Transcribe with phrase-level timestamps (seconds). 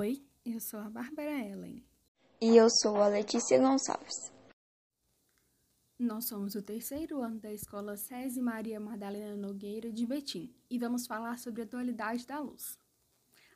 [0.00, 1.84] Oi, eu sou a Bárbara Ellen.
[2.40, 4.32] E eu sou a Letícia Gonçalves.
[5.98, 11.04] Nós somos o terceiro ano da Escola César Maria Madalena Nogueira de Betim e vamos
[11.04, 12.78] falar sobre a dualidade da luz.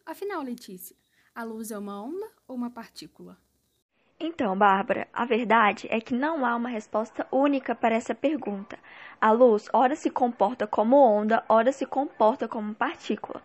[0.04, 0.96] Afinal, Letícia,
[1.32, 3.38] a luz é uma onda ou uma partícula?
[4.18, 8.76] Então, Bárbara, a verdade é que não há uma resposta única para essa pergunta.
[9.20, 13.40] A luz, ora se comporta como onda, ora se comporta como partícula.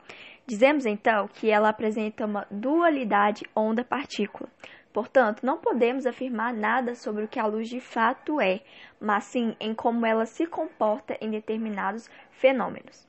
[0.49, 4.49] Dizemos então que ela apresenta uma dualidade onda-partícula.
[4.93, 8.61] Portanto, não podemos afirmar nada sobre o que a luz de fato é,
[8.97, 13.05] mas sim em como ela se comporta em determinados fenômenos.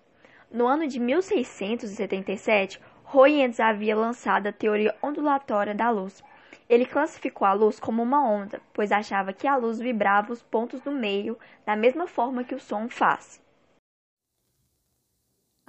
[0.50, 6.20] No ano de 1677, Roentgens havia lançado a teoria ondulatória da luz.
[6.68, 10.80] Ele classificou a luz como uma onda, pois achava que a luz vibrava os pontos
[10.80, 13.40] do meio da mesma forma que o som faz.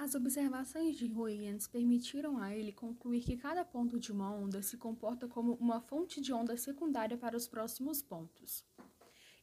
[0.02, 4.78] As observações de Huygens permitiram a ele concluir que cada ponto de uma onda se
[4.78, 8.64] comporta como uma fonte de onda secundária para os próximos pontos.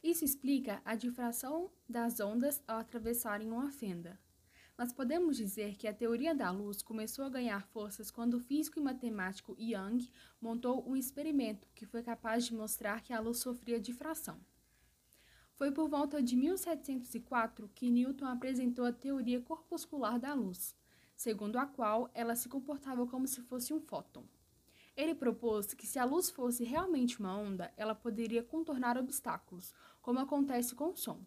[0.02, 4.18] Isso explica a difração das ondas ao atravessarem uma fenda.
[4.76, 8.80] Mas podemos dizer que a teoria da luz começou a ganhar forças quando o físico
[8.80, 10.10] e matemático Young
[10.40, 14.36] montou um experimento que foi capaz de mostrar que a luz sofria difração.
[15.58, 20.76] Foi por volta de 1704 que Newton apresentou a teoria corpuscular da luz,
[21.16, 24.22] segundo a qual ela se comportava como se fosse um fóton.
[24.96, 30.20] Ele propôs que se a luz fosse realmente uma onda, ela poderia contornar obstáculos, como
[30.20, 31.26] acontece com o som.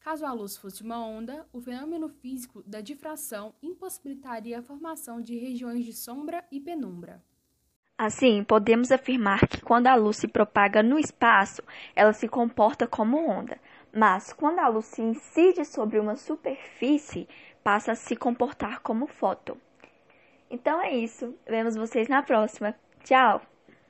[0.00, 5.36] Caso a luz fosse uma onda, o fenômeno físico da difração impossibilitaria a formação de
[5.36, 7.22] regiões de sombra e penumbra.
[7.98, 11.62] Assim, podemos afirmar que quando a luz se propaga no espaço,
[11.94, 13.58] ela se comporta como onda,
[13.90, 17.26] mas quando a luz se incide sobre uma superfície,
[17.64, 19.56] passa a se comportar como fóton.
[20.50, 21.34] Então é isso.
[21.48, 22.74] Vemos vocês na próxima.
[23.02, 23.40] Tchau!